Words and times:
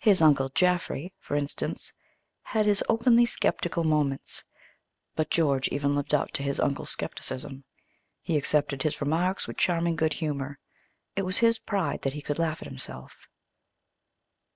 His 0.00 0.20
Uncle 0.20 0.48
Jaffry, 0.48 1.12
for 1.20 1.36
instance, 1.36 1.92
had 2.42 2.66
his 2.66 2.82
openly 2.88 3.24
skeptical 3.24 3.84
moments. 3.84 4.42
But 5.14 5.30
George 5.30 5.68
even 5.68 5.94
lived 5.94 6.12
up 6.14 6.32
to 6.32 6.42
his 6.42 6.58
uncle's 6.58 6.90
skepticism. 6.90 7.62
He 8.20 8.36
accepted 8.36 8.82
his 8.82 9.00
remarks 9.00 9.46
with 9.46 9.56
charming 9.58 9.94
good 9.94 10.14
humor. 10.14 10.58
It 11.14 11.22
was 11.22 11.38
his 11.38 11.60
pride 11.60 12.02
that 12.02 12.14
he 12.14 12.22
could 12.22 12.40
laugh 12.40 12.60
at 12.60 12.66
himself. 12.66 13.28